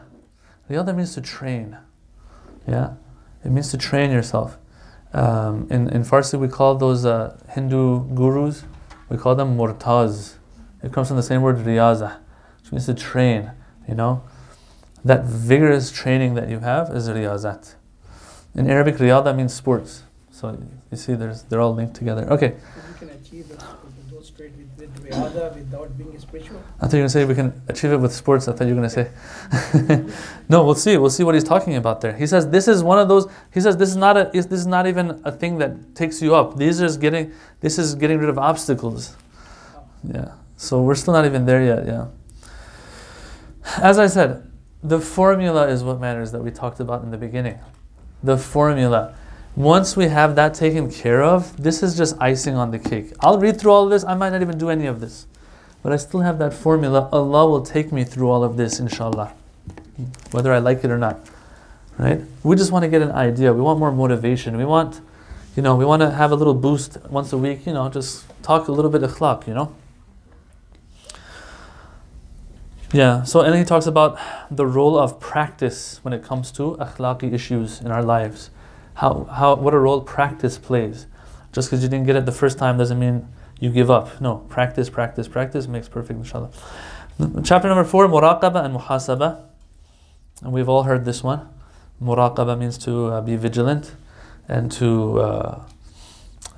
[0.69, 1.77] Riyada means to train.
[2.67, 2.93] Yeah?
[3.45, 4.57] It means to train yourself.
[5.13, 8.63] Um, in, in Farsi, we call those uh, Hindu gurus,
[9.09, 10.35] we call them murtaz.
[10.81, 12.17] It comes from the same word riyaza,
[12.61, 13.51] which means to train,
[13.87, 14.23] you know.
[15.03, 17.75] That vigorous training that you have is riyazat.
[18.55, 20.03] In Arabic, riyada means sports.
[20.41, 20.57] So
[20.89, 22.23] you see, there's, they're all linked together.
[22.31, 22.55] Okay.
[22.93, 23.47] We can achieve
[24.09, 26.63] those traits with, with riyada without being spiritual.
[26.79, 28.47] I thought you were going to say we can achieve it with sports.
[28.47, 30.09] I thought you were going to say.
[30.49, 30.97] no, we'll see.
[30.97, 32.13] We'll see what he's talking about there.
[32.13, 33.27] He says this is one of those.
[33.53, 34.31] He says this is not a.
[34.33, 36.57] This is not even a thing that takes you up.
[36.57, 37.33] These is getting.
[37.59, 39.15] This is getting rid of obstacles.
[40.03, 40.31] Yeah.
[40.57, 41.85] So we're still not even there yet.
[41.85, 42.07] Yeah.
[43.77, 44.51] As I said,
[44.81, 47.59] the formula is what matters that we talked about in the beginning.
[48.23, 49.13] The formula.
[49.55, 53.11] Once we have that taken care of, this is just icing on the cake.
[53.19, 54.03] I'll read through all this.
[54.03, 55.27] I might not even do any of this.
[55.83, 57.09] But I still have that formula.
[57.11, 59.33] Allah will take me through all of this, inshallah.
[60.31, 61.19] Whether I like it or not.
[61.97, 62.21] Right?
[62.43, 63.51] We just want to get an idea.
[63.53, 64.57] We want more motivation.
[64.57, 65.01] We want,
[65.55, 68.25] you know, we want to have a little boost once a week, you know, just
[68.43, 69.75] talk a little bit of you know?
[72.93, 77.31] Yeah, so and he talks about the role of practice when it comes to akhlaqi
[77.31, 78.49] issues in our lives.
[78.95, 81.07] How, how, what a role practice plays.
[81.51, 83.27] Just because you didn't get it the first time doesn't mean
[83.59, 84.21] you give up.
[84.21, 86.51] No, practice, practice, practice makes perfect, inshallah.
[87.43, 89.45] Chapter number four, muraqaba and muhasaba.
[90.41, 91.47] And we've all heard this one.
[92.01, 93.95] Muraqaba means to uh, be vigilant
[94.47, 95.61] and to uh,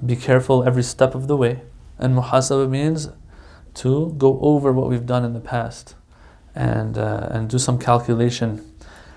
[0.06, 1.62] be careful every step of the way.
[1.98, 3.10] And muhasaba means
[3.76, 5.96] to go over what we've done in the past
[6.56, 8.64] and uh, and do some calculation,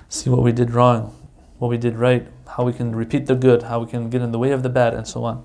[0.08, 1.14] see what we did wrong,
[1.58, 2.26] what we did right,
[2.56, 4.68] how we can repeat the good, how we can get in the way of the
[4.68, 5.44] bad, and so on.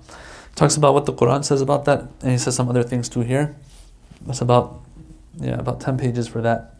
[0.54, 3.20] Talks about what the Quran says about that, and he says some other things too
[3.20, 3.56] here.
[4.26, 4.80] That's about
[5.36, 6.74] yeah about ten pages for that.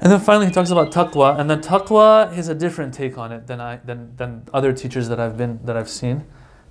[0.00, 3.32] And then finally he talks about taqwa, and then taqwa is a different take on
[3.32, 6.24] it than I than than other teachers that I've been that I've seen.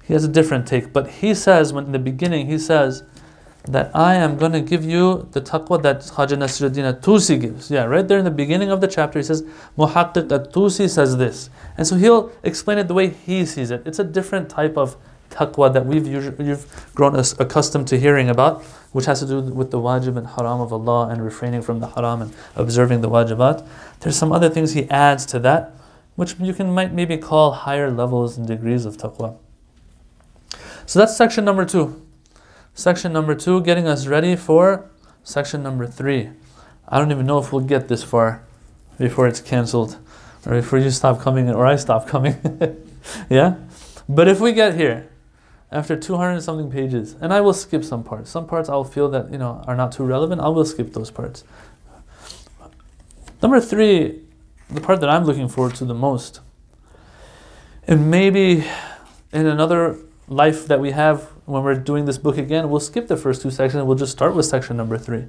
[0.04, 3.04] He has a different take, but he says when in the beginning he says
[3.66, 7.72] that I am going to give you the taqwa that Khaja Nasiruddin Tusi gives.
[7.72, 9.44] Yeah, right there in the beginning of the chapter, he says,
[9.78, 11.50] Muhaqqiq Tusi says this.
[11.78, 13.84] And so he'll explain it the way he sees it.
[13.86, 14.98] It's a different type of
[15.30, 19.42] taqwa that we've usually, you've grown us accustomed to hearing about, which has to do
[19.42, 23.10] with the wajib and haram of Allah and refraining from the haram and observing the
[23.10, 23.66] wajibat.
[24.02, 25.74] There's some other things he adds to that,
[26.16, 29.38] which you can might maybe call higher levels and degrees of taqwa.
[30.86, 32.06] So that's section number two.
[32.76, 34.90] Section number two, getting us ready for
[35.24, 36.30] section number three.
[36.88, 38.44] I don't even know if we'll get this far
[38.98, 39.98] before it's canceled,
[40.46, 42.36] or before you stop coming, or I stop coming.
[43.30, 43.56] yeah?
[44.10, 45.10] But if we get here,
[45.74, 47.16] after 200 and something pages.
[47.20, 48.30] And I will skip some parts.
[48.30, 50.40] Some parts I'll feel that, you know, are not too relevant.
[50.40, 51.44] I will skip those parts.
[53.42, 54.22] Number three,
[54.70, 56.40] the part that I'm looking forward to the most.
[57.88, 58.64] And maybe
[59.34, 63.18] in another life that we have when we're doing this book again, we'll skip the
[63.18, 63.84] first two sections.
[63.84, 65.26] We'll just start with section number three,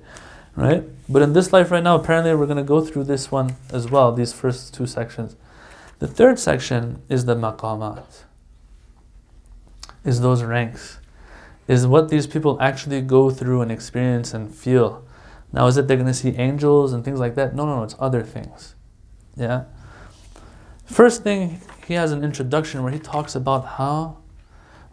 [0.55, 0.85] right?
[1.09, 3.91] But in this life right now, apparently we're going to go through this one as
[3.91, 5.37] well, these first two sections.
[5.99, 8.25] The third section is the maqamat,
[10.05, 10.99] is those ranks,
[11.67, 15.05] is what these people actually go through and experience and feel.
[15.53, 17.55] Now, is it they're going to see angels and things like that?
[17.55, 18.75] No, no, no, it's other things.
[19.37, 19.65] Yeah?
[20.85, 24.19] First thing, he has an introduction where he talks about how,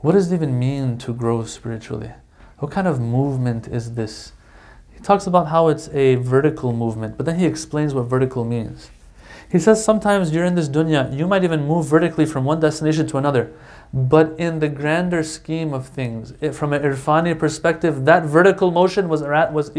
[0.02, 2.12] what does it even mean to grow spiritually?
[2.58, 4.34] What kind of movement is this?
[4.92, 8.90] He talks about how it's a vertical movement, but then he explains what vertical means.
[9.52, 13.06] He says sometimes you're in this dunya, you might even move vertically from one destination
[13.08, 13.52] to another.
[13.94, 19.10] But in the grander scheme of things, it, from an irfani perspective, that vertical motion
[19.10, 19.72] was, was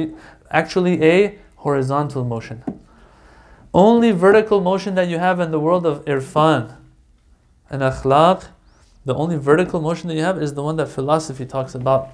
[0.51, 2.63] actually a horizontal motion.
[3.73, 6.77] Only vertical motion that you have in the world of irfan
[7.71, 8.49] and akhlaq,
[9.05, 12.11] the only vertical motion that you have is the one that philosophy talks about,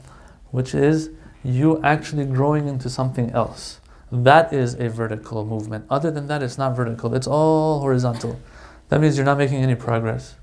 [0.50, 1.10] which is
[1.44, 3.80] you actually growing into something else.
[4.10, 5.84] That is a vertical movement.
[5.90, 8.40] Other than that, it's not vertical, it's all horizontal.
[8.88, 10.36] That means you're not making any progress.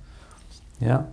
[0.79, 1.05] Yeah?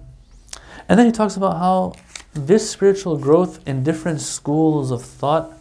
[0.89, 1.95] And then he talks about how
[2.35, 5.53] this spiritual growth in different schools of thought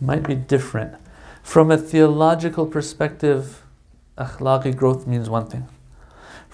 [0.00, 0.94] might be different.
[1.42, 3.62] From a theological perspective,
[4.18, 5.68] akhlaqi growth means one thing.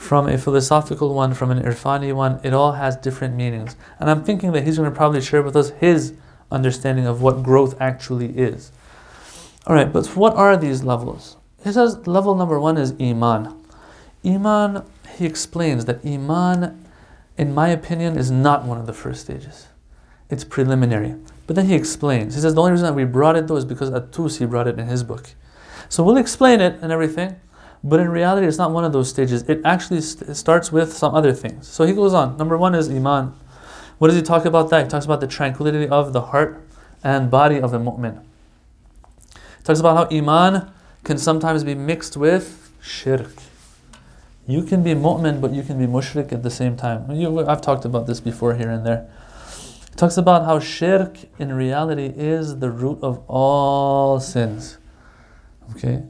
[0.00, 3.76] From a philosophical one, from an irfani one, it all has different meanings.
[4.00, 6.14] And I'm thinking that he's going to probably share with us his
[6.50, 8.72] understanding of what growth actually is.
[9.66, 11.36] All right, but what are these levels?
[11.62, 13.54] He says level number one is Iman.
[14.24, 14.84] Iman,
[15.16, 16.82] he explains that Iman,
[17.36, 19.68] in my opinion, is not one of the first stages.
[20.30, 21.14] It's preliminary.
[21.46, 22.34] But then he explains.
[22.34, 24.78] He says the only reason that we brought it though is because At-Tusi brought it
[24.78, 25.34] in his book.
[25.90, 27.38] So we'll explain it and everything,
[27.82, 29.42] but in reality, it's not one of those stages.
[29.48, 31.66] It actually st- starts with some other things.
[31.66, 32.36] So he goes on.
[32.36, 33.32] Number one is Iman.
[33.98, 34.84] What does he talk about that?
[34.84, 36.62] He talks about the tranquility of the heart
[37.02, 38.22] and body of a mu'min.
[39.34, 40.70] He talks about how Iman
[41.04, 43.32] can sometimes be mixed with shirk.
[44.46, 47.10] You can be mu'min, but you can be mushrik at the same time.
[47.10, 49.08] You, I've talked about this before here and there.
[49.90, 54.78] He talks about how shirk in reality is the root of all sins.
[55.76, 56.02] Okay?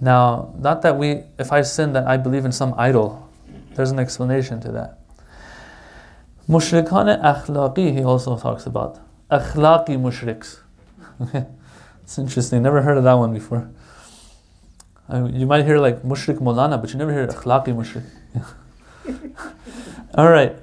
[0.00, 3.28] Now, not that we, if I sin, that I believe in some idol.
[3.74, 4.98] There's an explanation to that.
[6.48, 9.00] Mushrikane akhlaqi, he also talks about.
[9.30, 10.58] Akhlaqi mushriks.
[12.02, 12.62] it's interesting.
[12.62, 13.70] Never heard of that one before.
[15.08, 18.04] I, you might hear like mushrik molana, but you never hear akhlaqi mushrik.
[20.14, 20.56] all right,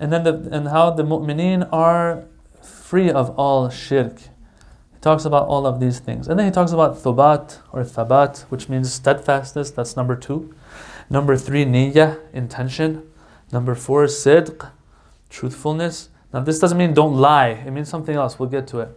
[0.00, 2.24] and then the, and how the mu'mineen are
[2.62, 4.20] free of all shirk.
[4.98, 6.26] He talks about all of these things.
[6.26, 9.70] And then he talks about thubat or thabat, which means steadfastness.
[9.70, 10.52] That's number two.
[11.08, 13.08] Number three, niyyah, intention.
[13.52, 14.72] Number four, sidq,
[15.30, 16.08] truthfulness.
[16.32, 18.40] Now, this doesn't mean don't lie, it means something else.
[18.40, 18.88] We'll get to it.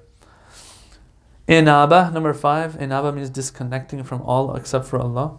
[1.48, 2.82] Inaba, number five.
[2.82, 5.38] Inaba means disconnecting from all except for Allah.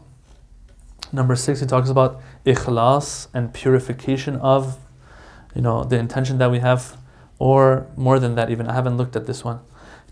[1.12, 4.78] Number six, he talks about ikhlas and purification of,
[5.56, 6.96] you know, the intention that we have,
[7.40, 8.68] or more than that even.
[8.68, 9.58] I haven't looked at this one.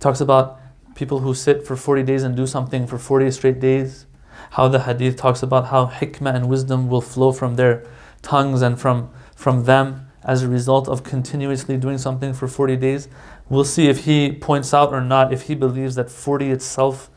[0.00, 0.58] Talks about
[0.94, 4.06] people who sit for 40 days and do something for 40 straight days.
[4.52, 7.86] How the hadith talks about how hikmah and wisdom will flow from their
[8.22, 13.08] tongues and from, from them as a result of continuously doing something for 40 days.
[13.50, 17.10] We'll see if he points out or not if he believes that 40 itself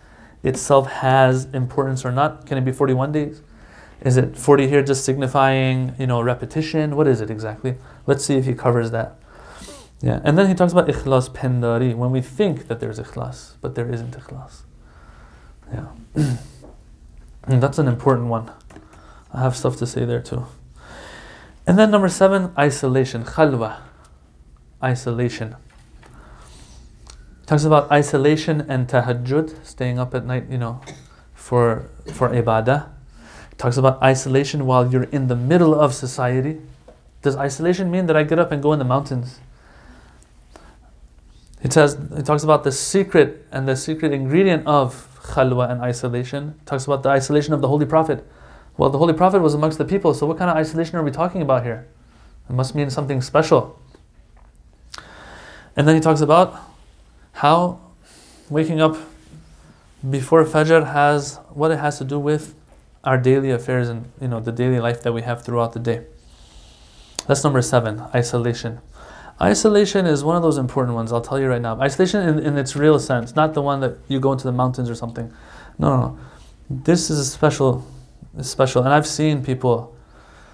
[0.43, 2.45] itself has importance or not.
[2.45, 3.41] Can it be 41 days?
[4.01, 6.97] Is it 40 here just signifying, you know, repetition?
[6.97, 7.77] What is it exactly?
[8.05, 9.17] Let's see if he covers that.
[10.03, 13.75] Yeah, and then he talks about ikhlas pendari, when we think that there's ikhlas, but
[13.75, 14.63] there isn't ikhlas.
[15.71, 15.87] Yeah.
[17.45, 18.51] and that's an important one.
[19.31, 20.45] I have stuff to say there too.
[21.65, 23.77] And then number seven, isolation, khalwa,
[24.83, 25.55] isolation.
[27.45, 30.81] Talks about isolation and tahajjud, staying up at night, you know,
[31.33, 32.89] for for ibadah.
[33.57, 36.59] Talks about isolation while you're in the middle of society.
[37.21, 39.39] Does isolation mean that I get up and go in the mountains?
[41.63, 46.59] It says it talks about the secret and the secret ingredient of khalwa and isolation.
[46.61, 48.27] It talks about the isolation of the Holy Prophet.
[48.77, 51.11] Well, the Holy Prophet was amongst the people, so what kind of isolation are we
[51.11, 51.87] talking about here?
[52.49, 53.79] It must mean something special.
[55.75, 56.59] And then he talks about
[57.33, 57.79] how
[58.49, 58.97] waking up
[60.07, 62.55] before Fajr has what it has to do with
[63.03, 66.05] our daily affairs and you know the daily life that we have throughout the day.
[67.27, 68.79] That's number seven, isolation.
[69.41, 71.79] Isolation is one of those important ones, I'll tell you right now.
[71.79, 74.89] Isolation in, in its real sense, not the one that you go into the mountains
[74.89, 75.33] or something.
[75.77, 76.19] No, no, no.
[76.69, 77.85] This is a special,
[78.41, 78.83] special.
[78.83, 79.95] And I've seen people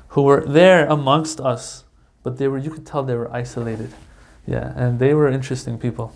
[0.09, 1.83] who were there amongst us,
[2.23, 3.93] but they were, you could tell they were isolated.
[4.47, 6.13] Yeah, and they were interesting people.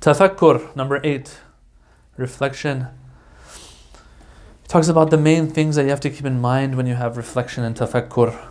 [0.00, 1.38] Tafakkur, number eight,
[2.16, 2.86] reflection.
[4.62, 6.94] He talks about the main things that you have to keep in mind when you
[6.94, 8.49] have reflection and tafakkur.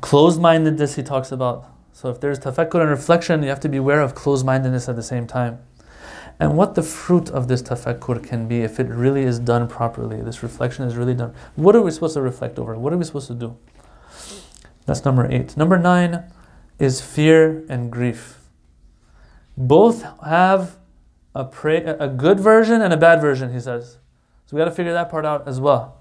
[0.00, 1.70] Closed mindedness, he talks about.
[1.92, 4.96] So if there's tafakkur and reflection, you have to be aware of closed mindedness at
[4.96, 5.58] the same time.
[6.40, 10.20] And what the fruit of this tafakkur can be if it really is done properly.
[10.20, 11.32] This reflection is really done.
[11.54, 12.74] What are we supposed to reflect over?
[12.76, 13.56] What are we supposed to do?
[14.86, 15.56] That's number eight.
[15.56, 16.24] Number nine
[16.78, 18.40] is fear and grief.
[19.56, 20.76] Both have
[21.34, 21.46] a,
[22.00, 23.98] a good version and a bad version, he says.
[24.46, 26.00] So we got to figure that part out as well.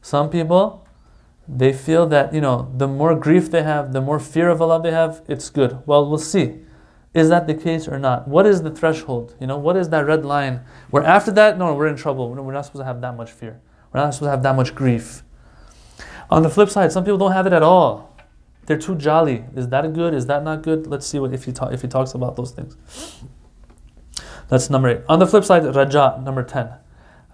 [0.00, 0.83] Some people,
[1.46, 4.82] they feel that, you know, the more grief they have, the more fear of Allah
[4.82, 5.78] they have, it's good.
[5.86, 6.60] Well, we'll see.
[7.12, 8.26] Is that the case or not?
[8.26, 9.34] What is the threshold?
[9.40, 10.62] You know, what is that red line?
[10.90, 12.30] Where after that, no, we're in trouble.
[12.30, 13.60] We're not supposed to have that much fear.
[13.92, 15.22] We're not supposed to have that much grief.
[16.30, 18.16] On the flip side, some people don't have it at all.
[18.66, 19.44] They're too jolly.
[19.54, 20.14] Is that good?
[20.14, 20.86] Is that not good?
[20.86, 22.76] Let's see what if he ta- if he talks about those things.
[24.48, 25.00] That's number eight.
[25.08, 26.70] On the flip side, raja, number ten.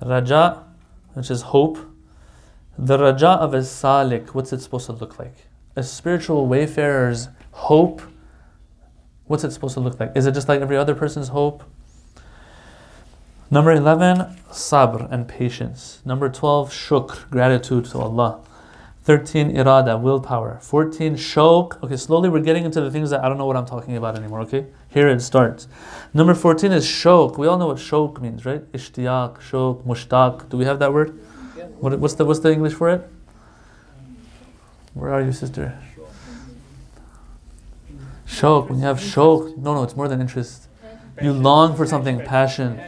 [0.03, 0.65] Raja,
[1.15, 1.79] which is hope.
[2.79, 5.47] The raja of a salik, what's it supposed to look like?
[5.77, 8.03] A spiritual wayfarer's hope.
[9.27, 10.13] What's it supposed to look like?
[10.17, 11.63] Is it just like every other person's hope?
[13.51, 16.01] Number 11, sabr and patience.
[16.05, 18.41] Number 12, shukr, gratitude to Allah.
[19.03, 23.39] 13 irada willpower 14 shok okay slowly we're getting into the things that i don't
[23.39, 25.67] know what i'm talking about anymore okay here it starts
[26.13, 30.59] number 14 is shok we all know what shok means right ishtiyaq shok mushtaq do
[30.59, 31.19] we have that word.
[31.79, 33.09] What, what's the what's the english for it?
[34.95, 35.79] Where are you sister?
[38.27, 38.69] Shok.
[38.69, 40.69] When you have shok no no it's more than interest.
[41.23, 42.81] You long for something passion.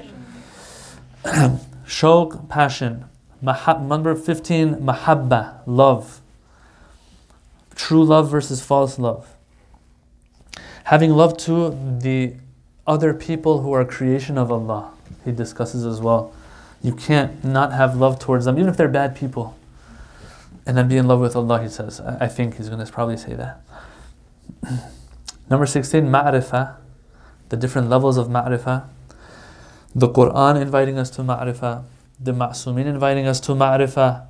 [1.87, 3.05] Shok passion.
[3.43, 6.21] Mahab, number 15, mahabba, love.
[7.75, 9.37] True love versus false love.
[10.85, 12.35] Having love to the
[12.87, 14.93] other people who are creation of Allah,
[15.25, 16.33] he discusses as well.
[16.83, 19.57] You can't not have love towards them, even if they're bad people.
[20.67, 22.01] And then be in love with Allah, he says.
[22.01, 23.63] I, think he's going to probably say that.
[25.51, 26.77] number 16, ma'rifah,
[27.49, 28.87] the different levels of ma'rifah.
[29.95, 31.85] The Quran inviting us to ma'rifah
[32.23, 34.27] the Ma'sumin inviting us to Ma'rifah.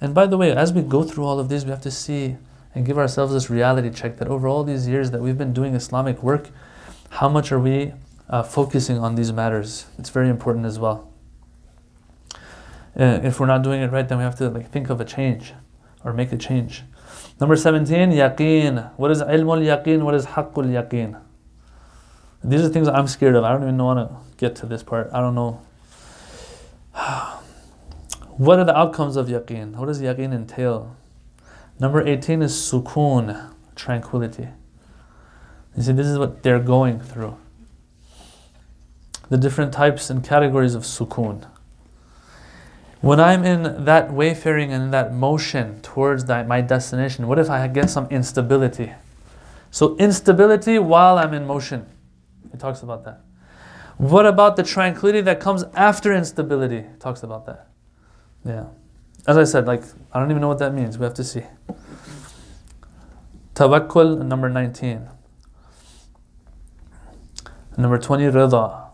[0.00, 2.36] And by the way, as we go through all of this, we have to see
[2.74, 5.74] and give ourselves this reality check that over all these years that we've been doing
[5.74, 6.50] Islamic work,
[7.10, 7.92] how much are we
[8.28, 9.86] uh, focusing on these matters?
[9.98, 11.09] It's very important as well.
[12.98, 15.04] Uh, if we're not doing it right, then we have to like think of a
[15.04, 15.52] change
[16.04, 16.82] or make a change.
[17.40, 18.92] Number 17, yaqeen.
[18.96, 20.02] What is ilmul yaqeen?
[20.02, 21.20] What is haqqul yaqeen?
[22.42, 23.44] These are things I'm scared of.
[23.44, 25.10] I don't even want to get to this part.
[25.12, 25.60] I don't know
[28.36, 29.76] what are the outcomes of yaqeen?
[29.76, 30.96] What does yaqeen entail?
[31.78, 34.48] Number 18 is sukoon, tranquility.
[35.76, 37.36] You see, this is what they're going through.
[39.28, 41.46] The different types and categories of sukoon.
[43.00, 47.66] When I'm in that wayfaring and that motion towards that, my destination, what if I
[47.68, 48.92] get some instability?
[49.70, 51.86] So, instability while I'm in motion.
[52.52, 53.20] He talks about that.
[53.96, 56.78] What about the tranquility that comes after instability?
[56.78, 57.68] It talks about that.
[58.44, 58.66] Yeah.
[59.26, 59.82] As I said, like,
[60.12, 60.98] I don't even know what that means.
[60.98, 61.44] We have to see.
[63.54, 65.08] Tawakkul, number 19.
[67.76, 68.88] Number 20, rida.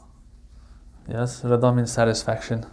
[1.08, 2.66] Yes, rida means satisfaction.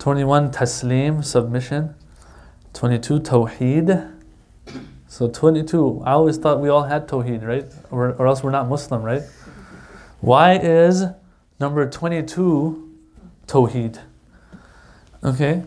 [0.00, 1.94] 21, taslim, submission.
[2.72, 4.16] 22, tawheed.
[5.06, 7.66] So 22, I always thought we all had tawheed, right?
[7.92, 9.22] Or, or else we're not Muslim, right?
[10.20, 11.04] Why is
[11.58, 12.90] number 22
[13.46, 14.00] Tawheed?
[15.24, 15.62] Okay?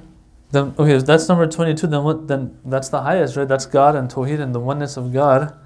[0.51, 3.47] Then okay, if that's number 22, then what then that's the highest, right?
[3.47, 5.57] That's God and Tawheed and the oneness of God.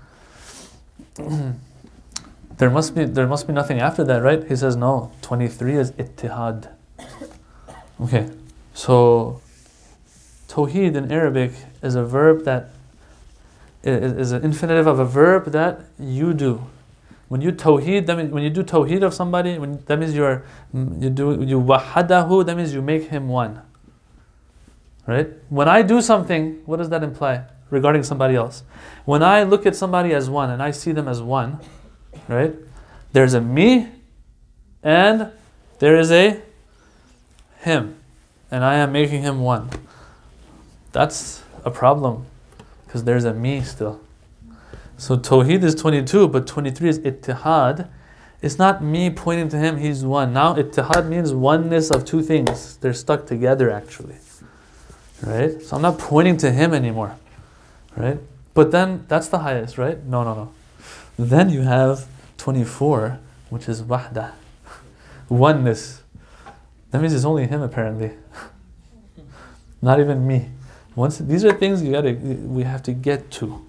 [2.58, 4.48] there must be there must be nothing after that, right?
[4.48, 5.12] He says no.
[5.22, 6.74] 23 is ittihad.
[8.00, 8.30] Okay.
[8.78, 9.42] So
[10.48, 11.52] Tawheed in Arabic
[11.82, 12.70] is a verb that
[13.82, 16.64] is, an infinitive of a verb that you do.
[17.28, 20.24] When you tawheed, that means when you do tawheed of somebody, when, that means you
[20.24, 23.62] are mm, you do you wahadahu, that means you make him one.
[25.08, 25.30] Right?
[25.50, 28.64] When I do something, what does that imply regarding somebody else?
[29.06, 31.60] When I look at somebody as one and I see them as one,
[32.28, 32.54] right?
[33.12, 33.88] There's a me
[34.84, 35.32] and
[35.80, 36.42] there is a
[37.62, 37.98] him.
[38.50, 39.70] And I am making him one.
[40.92, 42.26] That's a problem
[42.86, 44.00] because there's a me still.
[44.98, 47.88] So Tawheed is 22, but 23 is Ittihad.
[48.42, 50.34] It's not me pointing to him, he's one.
[50.34, 52.78] Now, Ittihad means oneness of two things.
[52.78, 54.16] They're stuck together actually.
[55.24, 55.62] Right?
[55.62, 57.16] So I'm not pointing to him anymore.
[57.96, 58.20] Right?
[58.54, 60.04] But then that's the highest, right?
[60.04, 60.52] No, no, no.
[61.18, 63.20] Then you have 24,
[63.50, 64.32] which is Wahda.
[65.30, 66.02] Oneness.
[66.92, 68.12] That means it's only him apparently.
[69.82, 70.50] Not even me.
[70.96, 73.66] Once these are things you gotta we have to get to.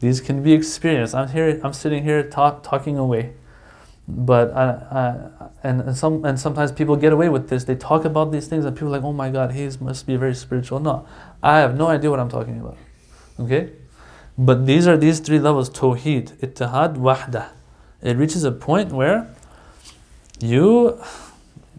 [0.00, 1.14] These can be experienced.
[1.14, 1.60] I'm here.
[1.62, 3.34] I'm sitting here talk, talking away,
[4.08, 7.64] but I, I, and, and some and sometimes people get away with this.
[7.64, 10.16] They talk about these things and people are like, oh my God, he must be
[10.16, 10.80] very spiritual.
[10.80, 11.06] No,
[11.40, 12.76] I have no idea what I'm talking about.
[13.38, 13.70] Okay,
[14.36, 17.50] but these are these three levels: Tawheed, Ittihad, Wahda.
[18.02, 19.32] It reaches a point where
[20.40, 21.00] you,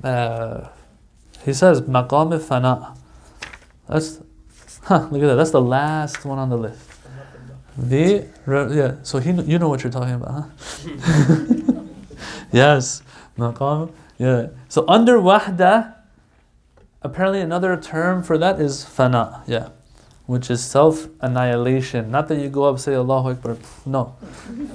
[0.01, 0.69] uh,
[1.43, 2.97] he says, Maqam Fana.
[3.87, 4.19] That's,
[4.83, 5.35] huh, look at that.
[5.35, 6.79] That's the last one on the list.
[7.77, 10.51] The yeah, so he you know what you're talking about,
[10.85, 11.83] huh?
[12.51, 13.01] yes,
[13.37, 13.91] maqam.
[14.19, 14.47] Yeah.
[14.69, 15.95] So under wahda,
[17.01, 19.41] apparently another term for that is fana.
[19.47, 19.69] Yeah,
[20.27, 22.11] which is self annihilation.
[22.11, 23.57] Not that you go up say Allahu Akbar.
[23.87, 24.15] No,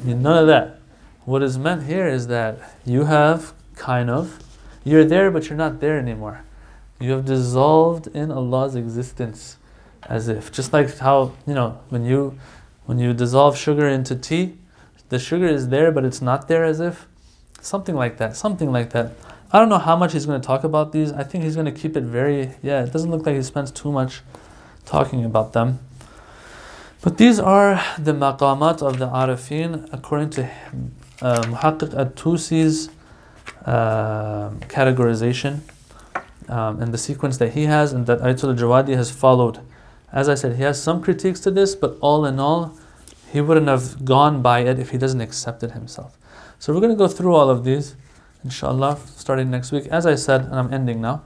[0.04, 0.80] none of that.
[1.24, 4.42] What is meant here is that you have kind of
[4.82, 6.42] you're there, but you're not there anymore.
[7.00, 9.56] You have dissolved in Allah's existence,
[10.08, 12.38] as if just like how you know when you
[12.86, 14.56] when you dissolve sugar into tea,
[15.08, 17.06] the sugar is there, but it's not there as if.
[17.60, 18.36] Something like that.
[18.36, 19.12] Something like that.
[19.52, 21.12] I don't know how much he's going to talk about these.
[21.12, 23.70] I think he's going to keep it very, yeah, it doesn't look like he spends
[23.70, 24.20] too much
[24.84, 25.78] talking about them.
[27.00, 30.50] But these are the maqamat of the arifin according to
[31.22, 32.90] uh, Muhaqqiq at-Tusi's
[33.64, 35.60] uh, categorization
[36.48, 39.60] um, and the sequence that he has and that Ayatollah Jawadi has followed.
[40.12, 42.76] As I said, he has some critiques to this, but all in all,
[43.30, 46.16] he wouldn't have gone by it if he doesn't accept it himself.
[46.58, 47.94] So we're going to go through all of these,
[48.42, 49.86] inshallah, starting next week.
[49.88, 51.22] As I said, and I'm ending now.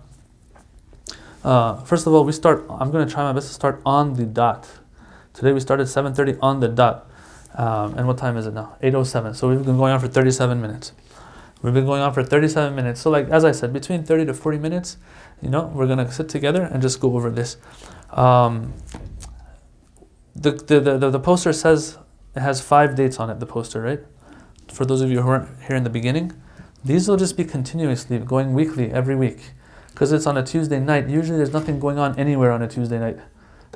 [1.45, 2.65] Uh, first of all, we start.
[2.69, 4.69] I'm going to try my best to start on the dot.
[5.33, 7.09] Today we started 7:30 on the dot.
[7.55, 8.77] Um, and what time is it now?
[8.83, 9.35] 8:07.
[9.35, 10.93] So we've been going on for 37 minutes.
[11.63, 13.01] We've been going on for 37 minutes.
[13.01, 14.97] So like as I said, between 30 to 40 minutes,
[15.41, 17.57] you know, we're going to sit together and just go over this.
[18.11, 18.75] Um,
[20.35, 21.99] the, the, the, the poster says
[22.35, 24.01] it has five dates on it, the poster, right?
[24.73, 26.33] For those of you who weren't here in the beginning,
[26.85, 29.53] these will just be continuously going weekly, every week.
[29.91, 31.09] Because it's on a Tuesday night.
[31.09, 33.19] Usually there's nothing going on anywhere on a Tuesday night,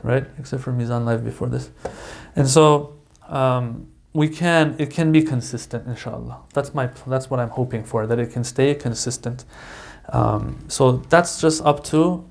[0.03, 0.25] right?
[0.39, 1.71] Except for Mizan Live before this.
[2.35, 2.97] And so
[3.29, 6.41] um, we can, it can be consistent, inshallah.
[6.55, 9.45] That's, my, that's what I'm hoping for, that it can stay consistent.
[10.09, 12.25] Um, so that's just up to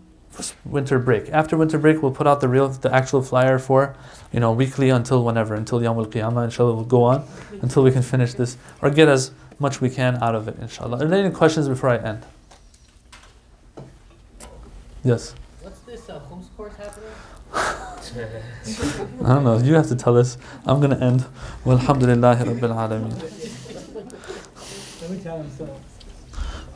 [0.65, 1.29] winter break.
[1.29, 3.95] After winter break, we'll put out the real, the actual flyer for,
[4.33, 6.45] you know, weekly until whenever, until Yawm al Qiyamah.
[6.45, 7.23] Inshallah, we'll go on
[7.61, 9.29] until we can finish this or get as
[9.59, 10.57] much we can out of it.
[10.59, 11.03] Inshallah.
[11.03, 12.25] Are there any questions before I end?
[15.03, 15.35] Yes.
[15.61, 17.11] What's this uh, khums course happening?
[18.15, 19.57] I don't know.
[19.57, 20.37] You have to tell us.
[20.65, 21.25] I'm gonna end.
[21.65, 23.11] Walhamdulillahi Rabbil Alameen.
[25.01, 25.79] Let me tell him so.